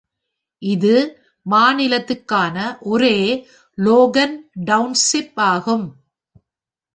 [0.61, 0.93] இது
[1.45, 2.57] மாநிலத்துக்கான
[2.79, 3.15] ஒரே
[3.77, 4.35] Logan
[4.65, 5.85] township ஆகும்.